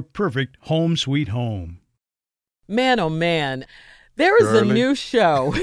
perfect 0.00 0.56
home 0.62 0.96
sweet 0.96 1.28
home. 1.28 1.80
Man, 2.68 2.98
oh 3.00 3.10
man, 3.10 3.66
there 4.16 4.40
is 4.40 4.52
a 4.52 4.64
new 4.64 4.94
show 4.94 5.54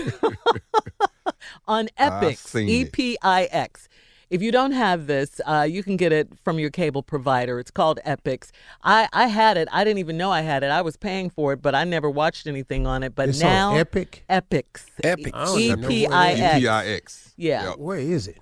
on 1.67 1.87
Epix, 1.97 2.37
seen 2.37 2.69
E 2.69 2.81
it. 2.81 2.91
P 2.91 3.17
I 3.21 3.45
X. 3.45 3.87
If 4.29 4.43
you 4.43 4.51
don't 4.51 4.73
have 4.73 5.07
this, 5.07 5.41
uh, 5.47 5.65
you 5.67 5.81
can 5.81 5.97
get 5.97 6.11
it 6.11 6.29
from 6.43 6.59
your 6.59 6.69
cable 6.69 7.01
provider. 7.01 7.59
It's 7.59 7.71
called 7.71 7.99
Epix. 8.05 8.51
I, 8.83 9.09
I 9.11 9.25
had 9.25 9.57
it. 9.57 9.67
I 9.71 9.83
didn't 9.83 9.97
even 9.97 10.17
know 10.17 10.29
I 10.29 10.41
had 10.41 10.61
it. 10.61 10.67
I 10.67 10.83
was 10.83 10.97
paying 10.97 11.31
for 11.31 11.51
it, 11.53 11.63
but 11.63 11.73
I 11.73 11.83
never 11.83 12.09
watched 12.11 12.45
anything 12.45 12.85
on 12.85 13.01
it. 13.01 13.15
But 13.15 13.29
It's 13.29 13.39
now, 13.39 13.75
Epic? 13.75 14.23
Epix. 14.29 14.85
Epic. 15.03 15.33
E 15.57 15.75
P 15.75 16.05
I 16.05 16.31
X. 16.33 16.63
EPIX. 16.63 17.33
Yeah. 17.37 17.71
Where 17.71 17.97
is 17.97 18.27
it? 18.27 18.37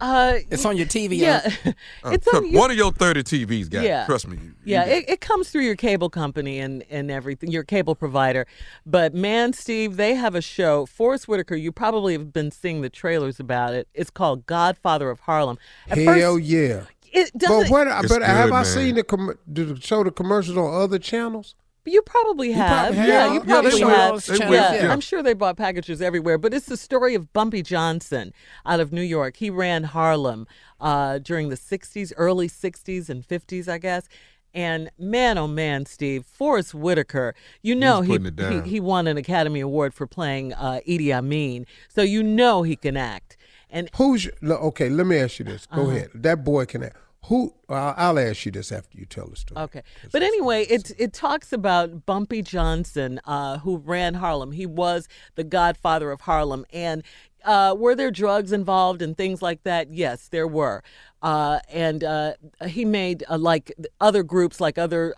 Uh, 0.00 0.38
It's 0.50 0.64
on 0.64 0.76
your 0.76 0.86
TV. 0.86 1.18
yeah. 1.18 1.48
Uh, 2.02 2.10
it's 2.10 2.26
on 2.28 2.48
your 2.50 2.60
one 2.60 2.70
of 2.70 2.76
your 2.76 2.90
30 2.92 3.22
TVs 3.22 3.68
got 3.68 3.82
Yeah. 3.82 4.06
Trust 4.06 4.26
me. 4.28 4.38
Yeah, 4.64 4.84
it, 4.84 5.04
it 5.08 5.20
comes 5.20 5.50
through 5.50 5.62
your 5.62 5.76
cable 5.76 6.08
company 6.08 6.58
and, 6.58 6.82
and 6.90 7.10
everything, 7.10 7.50
your 7.50 7.64
cable 7.64 7.94
provider. 7.94 8.46
But 8.86 9.12
man, 9.14 9.52
Steve, 9.52 9.96
they 9.96 10.14
have 10.14 10.34
a 10.34 10.40
show. 10.40 10.86
Forest 10.86 11.28
Whitaker, 11.28 11.56
you 11.56 11.72
probably 11.72 12.14
have 12.14 12.32
been 12.32 12.50
seeing 12.50 12.80
the 12.80 12.88
trailers 12.90 13.38
about 13.38 13.74
it. 13.74 13.88
It's 13.94 14.10
called 14.10 14.46
Godfather 14.46 15.10
of 15.10 15.20
Harlem. 15.20 15.58
At 15.88 15.98
Hell 15.98 16.36
first, 16.36 16.44
yeah. 16.46 16.84
it 17.12 17.30
But 17.34 17.40
doesn't. 17.40 17.70
what? 17.70 17.86
It's 17.88 18.08
But 18.12 18.22
have 18.22 18.46
good, 18.48 18.54
I 18.54 18.62
man. 18.62 18.64
seen 18.64 18.94
the 18.94 19.04
com- 19.04 19.38
the 19.46 19.78
show 19.80 20.02
the 20.04 20.10
commercials 20.10 20.56
on 20.56 20.72
other 20.82 20.98
channels? 20.98 21.54
You 21.86 22.02
probably 22.02 22.52
have. 22.52 22.94
probably 22.94 22.96
have. 22.98 23.08
Yeah, 23.08 23.32
you 23.34 23.40
probably 23.40 23.70
they 23.70 23.84
will. 23.84 24.18
have. 24.18 24.28
Yeah, 24.38 24.74
yeah. 24.74 24.92
I'm 24.92 25.00
sure 25.00 25.22
they 25.22 25.34
bought 25.34 25.56
packages 25.56 26.02
everywhere. 26.02 26.38
But 26.38 26.52
it's 26.54 26.66
the 26.66 26.76
story 26.76 27.14
of 27.14 27.32
Bumpy 27.32 27.62
Johnson 27.62 28.32
out 28.66 28.80
of 28.80 28.92
New 28.92 29.02
York. 29.02 29.36
He 29.36 29.50
ran 29.50 29.84
Harlem 29.84 30.46
uh, 30.80 31.18
during 31.18 31.48
the 31.48 31.56
60s, 31.56 32.12
early 32.16 32.48
60s 32.48 33.08
and 33.08 33.26
50s, 33.26 33.66
I 33.68 33.78
guess. 33.78 34.08
And 34.52 34.90
man, 34.98 35.38
oh 35.38 35.46
man, 35.46 35.86
Steve, 35.86 36.26
Forest 36.26 36.74
Whitaker, 36.74 37.34
you 37.62 37.74
know 37.76 38.00
he, 38.02 38.08
putting 38.12 38.26
it 38.26 38.36
down. 38.36 38.64
he 38.64 38.70
he 38.70 38.80
won 38.80 39.06
an 39.06 39.16
Academy 39.16 39.60
Award 39.60 39.94
for 39.94 40.08
playing 40.08 40.52
uh, 40.54 40.80
Idi 40.88 41.12
Amin, 41.12 41.66
so 41.88 42.02
you 42.02 42.20
know 42.22 42.62
he 42.64 42.74
can 42.74 42.96
act. 42.96 43.36
And 43.70 43.88
Who's 43.94 44.24
your, 44.24 44.34
okay? 44.52 44.88
Let 44.88 45.06
me 45.06 45.16
ask 45.18 45.38
you 45.38 45.44
this. 45.44 45.66
Go 45.66 45.82
Uh-huh. 45.82 45.90
ahead. 45.92 46.10
That 46.16 46.42
boy 46.42 46.64
can. 46.66 46.82
act. 46.82 46.96
Who? 47.26 47.54
I'll, 47.68 47.94
I'll 47.96 48.18
ask 48.18 48.46
you 48.46 48.52
this 48.52 48.72
after 48.72 48.98
you 48.98 49.06
tell 49.06 49.28
the 49.28 49.36
story. 49.36 49.60
Okay. 49.62 49.82
But 50.10 50.22
anyway, 50.22 50.64
it 50.64 50.90
it 50.98 51.12
talks 51.12 51.52
about 51.52 52.06
Bumpy 52.06 52.42
Johnson, 52.42 53.20
uh, 53.24 53.58
who 53.58 53.76
ran 53.76 54.14
Harlem. 54.14 54.52
He 54.52 54.66
was 54.66 55.08
the 55.34 55.44
godfather 55.44 56.10
of 56.10 56.22
Harlem. 56.22 56.64
And 56.72 57.02
uh, 57.44 57.74
were 57.78 57.94
there 57.94 58.10
drugs 58.10 58.52
involved 58.52 59.02
and 59.02 59.16
things 59.16 59.42
like 59.42 59.62
that? 59.64 59.92
Yes, 59.92 60.28
there 60.28 60.48
were. 60.48 60.82
Uh, 61.22 61.60
and 61.68 62.02
uh, 62.02 62.32
he 62.66 62.84
made 62.84 63.24
uh, 63.28 63.38
like 63.38 63.72
other 64.00 64.22
groups, 64.22 64.60
like 64.60 64.78
other. 64.78 65.14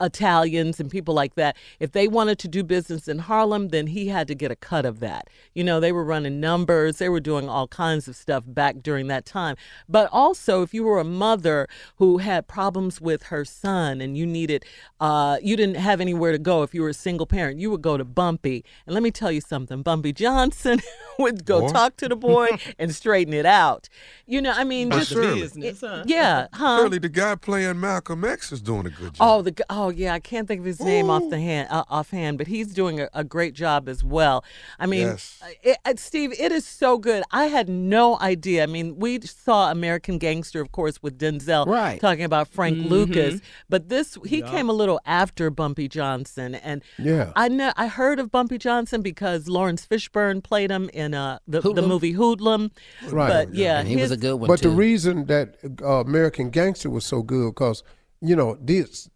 Italians 0.00 0.80
and 0.80 0.90
people 0.90 1.14
like 1.14 1.34
that, 1.34 1.56
if 1.78 1.92
they 1.92 2.08
wanted 2.08 2.38
to 2.40 2.48
do 2.48 2.62
business 2.62 3.08
in 3.08 3.20
Harlem, 3.20 3.68
then 3.68 3.88
he 3.88 4.08
had 4.08 4.26
to 4.28 4.34
get 4.34 4.50
a 4.50 4.56
cut 4.56 4.84
of 4.84 5.00
that. 5.00 5.28
You 5.54 5.64
know, 5.64 5.80
they 5.80 5.92
were 5.92 6.04
running 6.04 6.40
numbers, 6.40 6.98
they 6.98 7.08
were 7.08 7.20
doing 7.20 7.48
all 7.48 7.68
kinds 7.68 8.08
of 8.08 8.16
stuff 8.16 8.44
back 8.46 8.82
during 8.82 9.06
that 9.08 9.24
time. 9.24 9.56
But 9.88 10.08
also, 10.12 10.62
if 10.62 10.74
you 10.74 10.84
were 10.84 10.98
a 10.98 11.04
mother 11.04 11.68
who 11.96 12.18
had 12.18 12.48
problems 12.48 13.00
with 13.00 13.24
her 13.24 13.44
son 13.44 14.00
and 14.00 14.16
you 14.18 14.26
needed, 14.26 14.64
uh, 15.00 15.38
you 15.42 15.56
didn't 15.56 15.76
have 15.76 16.00
anywhere 16.00 16.32
to 16.32 16.38
go 16.38 16.62
if 16.62 16.74
you 16.74 16.82
were 16.82 16.88
a 16.88 16.94
single 16.94 17.26
parent, 17.26 17.58
you 17.60 17.70
would 17.70 17.82
go 17.82 17.96
to 17.96 18.04
Bumpy. 18.04 18.64
And 18.86 18.94
let 18.94 19.02
me 19.02 19.10
tell 19.10 19.30
you 19.30 19.40
something 19.40 19.82
Bumpy 19.82 20.12
Johnson 20.12 20.80
would 21.18 21.44
go 21.44 21.60
Boy. 21.60 21.68
talk 21.68 21.96
to 21.98 22.08
the 22.08 22.16
boy 22.16 22.48
and 22.78 22.94
straighten 22.94 23.32
it 23.32 23.46
out. 23.46 23.88
You 24.26 24.42
know, 24.42 24.52
I 24.52 24.64
mean, 24.64 24.90
just. 24.90 25.12
Shirley, 25.12 25.40
business, 25.40 25.80
huh? 25.80 26.04
Yeah, 26.06 26.48
huh? 26.52 26.78
Shirley, 26.78 26.98
the 26.98 27.08
guy 27.08 27.34
playing 27.36 27.80
Malcolm 27.80 28.24
X 28.24 28.52
is 28.52 28.60
doing 28.60 28.86
a 28.86 28.90
good 28.90 29.14
job. 29.14 29.20
Oh, 29.20 29.42
the 29.42 29.52
g- 29.52 29.62
oh 29.70 29.83
Oh 29.84 29.90
yeah, 29.90 30.14
I 30.14 30.18
can't 30.20 30.48
think 30.48 30.60
of 30.60 30.64
his 30.64 30.80
name 30.80 31.10
off 31.10 31.28
the 31.28 31.38
hand 31.38 31.68
uh, 31.70 31.84
offhand, 31.90 32.38
but 32.38 32.46
he's 32.46 32.68
doing 32.72 33.00
a, 33.00 33.08
a 33.12 33.22
great 33.22 33.52
job 33.54 33.86
as 33.88 34.02
well. 34.02 34.42
I 34.78 34.86
mean, 34.86 35.08
Yes. 35.08 35.38
uh, 35.42 35.48
it, 35.62 35.76
uh, 35.84 35.92
Steve, 35.96 36.32
it 36.38 36.52
is 36.52 36.64
so 36.66 36.96
good. 36.96 37.22
I 37.30 37.46
had 37.46 37.68
no 37.68 38.18
idea. 38.20 38.62
I 38.62 38.66
mean, 38.66 38.96
we 38.98 39.20
saw 39.20 39.70
American 39.70 40.16
Gangster, 40.18 40.62
of 40.62 40.72
course, 40.72 41.02
with 41.02 41.18
Denzel, 41.18 41.66
Right. 41.66 42.00
talking 42.00 42.24
about 42.24 42.48
Frank 42.48 42.78
Lucas, 42.88 43.40
but 43.68 43.90
this 43.90 44.16
he 44.24 44.40
came 44.42 44.70
a 44.70 44.72
little 44.72 45.00
after 45.04 45.50
Bumpy 45.50 45.86
Johnson, 45.88 46.54
and 46.54 46.82
Yeah. 46.98 47.32
I 47.36 47.48
know 47.48 47.72
I 47.76 47.88
heard 47.88 48.18
of 48.18 48.30
Bumpy 48.30 48.56
Johnson 48.58 49.02
because 49.02 49.48
Laurence 49.48 49.86
Fishburne 49.86 50.42
played 50.42 50.70
him 50.70 50.88
in 50.94 51.12
uh 51.14 51.38
the, 51.46 51.60
the 51.60 51.82
movie 51.82 52.12
Hoodlum. 52.12 52.70
Right. 53.10 53.28
But 53.28 53.54
yeah, 53.54 53.80
and 53.80 53.88
he 53.88 53.96
was 53.96 54.10
a 54.10 54.16
good 54.16 54.36
one 54.36 54.48
But 54.48 54.60
too. 54.60 54.70
the 54.70 54.74
reason 54.74 55.26
that 55.26 55.56
uh, 55.82 56.00
American 56.00 56.48
Gangster 56.50 56.88
was 56.88 57.04
so 57.04 57.22
good, 57.22 57.50
because 57.54 57.82
you 58.22 58.34
know, 58.34 58.56
this 58.58 59.10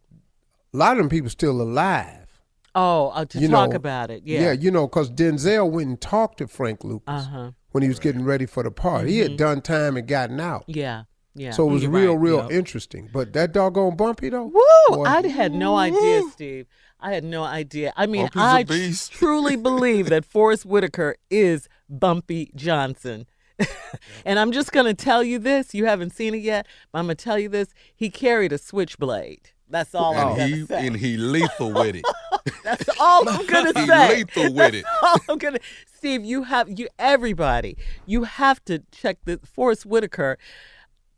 a 0.73 0.77
lot 0.77 0.93
of 0.93 0.97
them 0.99 1.09
people 1.09 1.29
still 1.29 1.61
alive. 1.61 2.41
Oh, 2.75 3.07
uh, 3.09 3.25
to 3.25 3.39
you 3.39 3.47
talk 3.47 3.71
know. 3.71 3.75
about 3.75 4.11
it, 4.11 4.21
yeah. 4.25 4.41
Yeah, 4.41 4.51
you 4.51 4.69
know, 4.71 4.87
because 4.87 5.09
Denzel 5.09 5.69
went 5.69 5.89
and 5.89 5.99
talked 5.99 6.37
to 6.37 6.47
Frank 6.47 6.83
Lucas 6.83 7.03
Uh-huh. 7.07 7.51
when 7.71 7.81
he 7.81 7.89
was 7.89 7.99
getting 7.99 8.23
ready 8.23 8.45
for 8.45 8.61
the 8.63 8.71
part. 8.71 9.07
He 9.07 9.19
had 9.19 9.37
done 9.37 9.61
time 9.61 9.97
and 9.97 10.07
gotten 10.07 10.39
out. 10.39 10.65
Yeah, 10.67 11.03
yeah. 11.33 11.51
So 11.51 11.67
it 11.67 11.73
was 11.73 11.81
You're 11.83 11.91
real, 11.91 12.13
right, 12.15 12.21
real 12.21 12.37
yep. 12.43 12.51
interesting. 12.51 13.09
But 13.11 13.33
that 13.33 13.53
doggone 13.53 13.95
Bumpy 13.97 14.29
though, 14.29 14.45
Woo! 14.45 14.95
boy, 14.95 15.03
I 15.05 15.25
had 15.27 15.51
no 15.53 15.75
idea, 15.75 16.21
Steve. 16.31 16.67
I 16.99 17.13
had 17.13 17.23
no 17.23 17.43
idea. 17.43 17.91
I 17.97 18.05
mean, 18.05 18.23
Bumpy's 18.33 18.41
a 18.41 18.45
I 18.45 18.63
beast. 18.63 19.11
truly 19.13 19.55
believe 19.55 20.09
that 20.09 20.23
Forest 20.35 20.65
Whitaker 20.65 21.15
is 21.31 21.67
Bumpy 21.89 22.51
Johnson. 22.55 23.25
and 24.25 24.37
I'm 24.39 24.51
just 24.51 24.71
going 24.71 24.85
to 24.85 24.93
tell 24.93 25.23
you 25.23 25.39
this. 25.39 25.73
You 25.73 25.85
haven't 25.85 26.11
seen 26.11 26.33
it 26.35 26.41
yet, 26.41 26.67
but 26.91 26.99
I'm 26.99 27.05
going 27.07 27.17
to 27.17 27.23
tell 27.23 27.39
you 27.39 27.49
this. 27.49 27.73
He 27.95 28.09
carried 28.09 28.53
a 28.53 28.57
switchblade. 28.57 29.51
That's 29.69 29.93
all 29.93 30.15
I'm 30.15 30.27
and 30.29 30.37
going 30.37 30.49
he 30.49 30.59
to 30.61 30.65
say. 30.67 30.87
and 30.87 30.95
he 30.95 31.17
lethal 31.17 31.71
with 31.73 31.95
it. 31.95 32.05
That's 32.63 32.89
all 32.99 33.27
I'm 33.29 33.45
going 33.45 33.73
to 33.73 33.79
He 33.79 33.87
say. 33.87 34.15
lethal 34.17 34.53
with 34.53 34.73
it. 34.75 34.83
That's 34.83 35.03
all 35.03 35.33
I'm 35.33 35.37
going 35.37 35.53
to 35.55 35.59
Steve, 35.95 36.23
you 36.23 36.43
have 36.43 36.67
you 36.79 36.87
everybody. 36.97 37.77
You 38.05 38.23
have 38.23 38.63
to 38.65 38.79
check 38.91 39.17
the 39.25 39.39
Forest 39.43 39.85
Whitaker. 39.85 40.37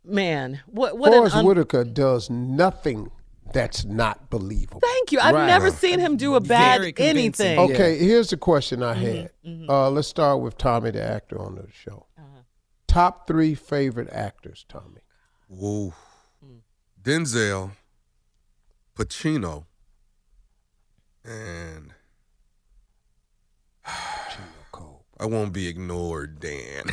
Man, 0.04 0.60
what 0.66 0.98
what 0.98 1.12
Forest 1.12 1.34
an 1.34 1.40
un- 1.40 1.46
Whitaker 1.46 1.84
does 1.84 2.28
nothing 2.28 3.10
that's 3.52 3.84
not 3.84 4.28
believable. 4.30 4.80
Thank 4.80 5.12
you. 5.12 5.20
I've 5.20 5.34
Right. 5.34 5.46
never 5.46 5.70
seen 5.70 5.98
him 6.00 6.16
do 6.16 6.34
a 6.34 6.40
bad 6.40 6.92
anything. 6.98 7.58
Okay, 7.58 7.98
here's 7.98 8.30
the 8.30 8.36
question 8.36 8.82
I 8.82 8.94
had. 8.94 9.30
Mm-hmm, 9.46 9.70
Uh, 9.70 9.90
let's 9.90 10.08
start 10.08 10.40
with 10.40 10.56
Tommy, 10.58 10.90
the 10.90 11.02
actor 11.02 11.38
on 11.40 11.54
the 11.56 11.66
show. 11.72 12.06
Uh-huh. 12.18 12.40
Top 12.88 13.26
three 13.26 13.54
favorite 13.54 14.08
actors, 14.10 14.64
Tommy. 14.68 15.02
Whoa. 15.48 15.92
Mm. 16.44 16.60
Denzel, 17.02 17.72
Pacino, 18.96 19.64
and 21.24 21.92
I 25.18 25.26
won't 25.26 25.52
be 25.52 25.68
ignored, 25.68 26.40
Dan. 26.40 26.84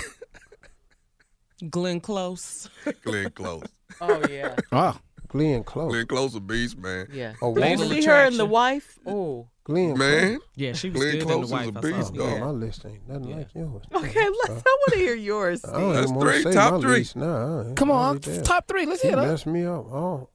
Glenn 1.69 1.99
Close. 1.99 2.69
Glenn 3.03 3.31
Close. 3.31 3.63
Oh 4.01 4.21
yeah, 4.29 4.55
oh, 4.71 4.97
Glenn 5.27 5.63
Close. 5.63 5.91
Glenn 5.91 6.05
Close 6.05 6.35
a 6.35 6.39
beast, 6.39 6.77
man. 6.77 7.07
yeah. 7.11 7.33
Oh, 7.41 7.53
Did 7.55 7.61
you 7.63 7.77
Fatal 7.77 7.89
see 7.89 8.05
her 8.05 8.25
and 8.27 8.35
the 8.37 8.45
wife? 8.45 8.97
Oh. 9.05 9.47
Glenn 9.63 9.97
Man, 9.97 10.39
Yeah, 10.55 10.73
she 10.73 10.89
was 10.89 11.01
Glenn 11.01 11.17
good 11.17 11.23
Close 11.23 11.33
in 11.35 11.41
the 11.41 11.45
is 11.45 11.51
a 11.51 11.55
wife. 11.55 11.77
I 11.77 11.81
beast, 11.81 12.13
dog. 12.13 12.27
Oh, 12.29 12.39
my 12.39 12.49
list 12.51 12.85
ain't 12.85 13.07
nothing 13.09 13.35
like 13.35 13.53
yours. 13.55 13.83
Okay, 13.93 14.25
uh, 14.25 14.31
let's. 14.47 14.63
I 14.65 14.77
want 14.77 14.93
to 14.93 14.97
hear 14.99 15.15
yours. 15.15 15.65
I 15.65 15.71
don't 15.71 15.79
Steve. 15.81 15.93
That's 15.95 16.03
even 16.11 16.15
want 16.15 16.29
three, 16.29 16.43
to 16.43 16.49
say 16.49 16.53
top 16.53 16.73
my 16.73 16.79
three. 16.81 16.97
list 16.99 17.15
now. 17.15 17.73
come 17.75 17.91
on, 17.91 18.19
top 18.19 18.67
three. 18.67 18.85
Let's 18.85 19.01
hear 19.01 19.13
it. 19.13 19.15
messed 19.17 19.47
me 19.47 19.65
up. 19.65 19.91
Oh, 19.91 20.29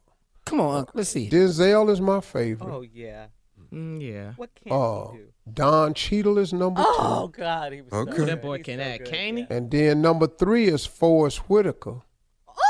Come 0.56 0.60
on, 0.66 0.86
let's 0.94 1.10
see. 1.10 1.28
Denzel 1.28 1.90
is 1.90 2.00
my 2.00 2.20
favorite. 2.20 2.72
Oh 2.72 2.82
yeah. 2.82 3.26
Mm, 3.72 4.00
yeah. 4.00 4.32
What 4.36 4.50
can 4.54 4.70
Uh, 4.70 5.10
he 5.10 5.18
do? 5.18 5.24
Don 5.52 5.94
Cheadle 5.94 6.38
is 6.38 6.52
number 6.52 6.80
Oh 6.84 7.30
two. 7.34 7.40
God, 7.40 7.72
he 7.72 7.80
was. 7.82 7.90
so 7.90 7.96
Okay. 7.98 8.16
good. 8.16 8.28
That 8.28 8.42
boy 8.42 8.58
He's 8.58 8.66
can 8.66 8.78
so 8.78 8.84
act, 8.84 9.04
can't 9.06 9.36
he? 9.38 9.42
yeah. 9.42 9.56
And 9.56 9.70
then 9.70 10.00
number 10.00 10.26
three 10.28 10.66
is 10.68 10.86
Forest 10.86 11.38
Whitaker. 11.50 12.02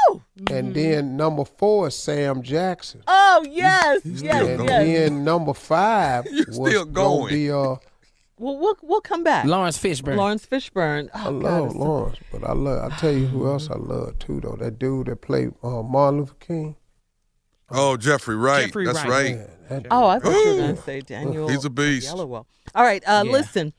Oh. 0.08 0.22
And 0.50 0.74
then 0.74 1.16
number 1.18 1.44
four 1.44 1.88
is 1.88 1.94
Sam 1.94 2.42
Jackson. 2.42 3.02
Oh 3.06 3.44
yes, 3.48 4.00
yes, 4.04 4.18
still 4.18 4.48
and 4.48 4.64
yes. 4.68 4.84
then 4.86 5.24
number 5.24 5.52
five 5.52 6.24
You 6.30 6.44
was 6.48 6.56
still 6.70 6.84
gonna 6.86 7.28
be 7.28 7.50
uh 7.50 7.76
Well, 8.38 8.58
we'll 8.58 8.76
we'll 8.82 9.00
come 9.02 9.22
back. 9.24 9.44
Laurence 9.44 9.76
Fishburne. 9.78 10.16
Laurence 10.16 10.46
Fishburne. 10.46 11.10
Oh, 11.14 11.18
I 11.20 11.24
God, 11.24 11.32
love 11.34 11.64
it's 11.66 11.74
so- 11.74 11.78
Lawrence, 11.80 12.18
but 12.32 12.44
I 12.44 12.52
love 12.54 12.92
I 12.92 12.96
tell 12.96 13.12
you 13.12 13.26
who 13.26 13.46
else 13.46 13.68
I 13.68 13.76
love 13.76 14.18
too 14.18 14.40
though. 14.40 14.56
That 14.58 14.78
dude 14.78 15.08
that 15.08 15.20
played 15.20 15.52
uh, 15.62 15.82
Martin 15.82 16.20
Luther 16.20 16.34
King. 16.40 16.76
Oh, 17.70 17.96
Jeffrey 17.96 18.36
Wright. 18.36 18.66
Jeffrey 18.66 18.86
That's 18.86 18.98
Wright. 19.04 19.10
right. 19.10 19.36
Man, 19.36 19.48
that 19.82 19.86
Oh, 19.90 20.06
I 20.06 20.18
thought 20.18 20.32
you 20.32 20.50
were 20.52 20.56
going 20.58 20.76
to 20.76 20.82
say 20.82 21.00
Daniel. 21.00 21.48
He's 21.48 21.64
a 21.64 21.70
beast. 21.70 22.12
Oyelowo. 22.14 22.44
All 22.74 22.84
right, 22.84 23.02
uh, 23.06 23.22
Yeah. 23.24 23.32
listen. 23.32 23.72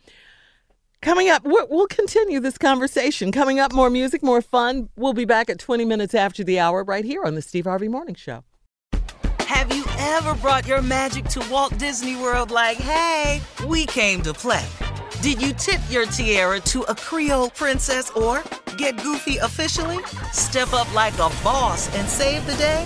Coming 1.02 1.30
up, 1.30 1.44
we'll 1.46 1.86
continue 1.88 2.40
this 2.40 2.58
conversation. 2.58 3.32
Coming 3.32 3.60
up, 3.60 3.72
more 3.72 3.92
music, 3.92 4.24
more 4.24 4.42
fun. 4.42 4.90
We'll 4.96 5.14
be 5.14 5.26
back 5.26 5.52
at 5.52 5.60
20 5.60 5.86
minutes 5.86 6.16
after 6.16 6.44
the 6.44 6.60
hour 6.60 6.84
right 6.84 7.06
here 7.06 7.24
on 7.24 7.36
the 7.36 7.44
Steve 7.44 7.66
Harvey 7.66 7.88
Morning 7.88 8.16
Show. 8.16 8.44
Have 9.42 9.72
you 9.76 9.86
ever 10.00 10.34
brought 10.36 10.66
your 10.66 10.82
magic 10.82 11.26
to 11.26 11.48
Walt 11.52 11.78
Disney 11.78 12.16
World 12.16 12.50
like, 12.50 12.78
hey, 12.78 13.40
we 13.68 13.86
came 13.86 14.24
to 14.24 14.34
play? 14.34 14.66
Did 15.22 15.40
you 15.42 15.54
tip 15.54 15.80
your 15.92 16.06
tiara 16.08 16.60
to 16.62 16.82
a 16.84 16.96
Creole 16.96 17.52
princess 17.52 18.10
or 18.12 18.44
get 18.78 18.98
goofy 19.04 19.38
officially? 19.38 20.04
Step 20.32 20.74
up 20.74 20.92
like 20.96 21.14
a 21.16 21.30
boss 21.44 21.94
and 21.96 22.08
save 22.10 22.46
the 22.48 22.56
day? 22.56 22.86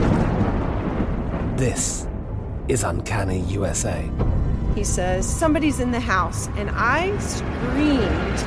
This 1.61 2.07
is 2.69 2.81
Uncanny 2.83 3.41
USA. 3.41 4.09
He 4.73 4.83
says, 4.83 5.29
Somebody's 5.29 5.79
in 5.79 5.91
the 5.91 5.99
house, 5.99 6.47
and 6.57 6.71
I 6.73 7.15
screamed. 7.19 8.39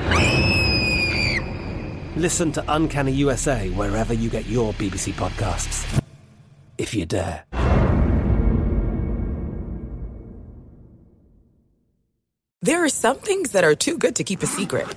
Listen 2.17 2.51
to 2.51 2.65
Uncanny 2.67 3.13
USA 3.13 3.71
wherever 3.71 4.13
you 4.13 4.29
get 4.29 4.47
your 4.47 4.73
BBC 4.73 5.13
podcasts, 5.13 6.03
if 6.77 6.93
you 6.93 7.07
dare. 7.07 7.45
There 12.63 12.85
are 12.85 12.89
some 12.89 13.19
things 13.19 13.53
that 13.53 13.63
are 13.63 13.77
too 13.77 13.97
good 13.97 14.17
to 14.17 14.25
keep 14.25 14.43
a 14.43 14.49
secret. 14.49 14.93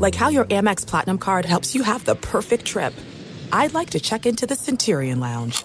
Like 0.00 0.16
how 0.16 0.28
your 0.28 0.46
Amex 0.46 0.84
Platinum 0.84 1.18
card 1.18 1.44
helps 1.44 1.72
you 1.72 1.84
have 1.84 2.04
the 2.04 2.16
perfect 2.16 2.64
trip. 2.64 2.92
I'd 3.52 3.74
like 3.74 3.90
to 3.90 4.00
check 4.00 4.26
into 4.26 4.44
the 4.44 4.56
Centurion 4.56 5.20
Lounge. 5.20 5.64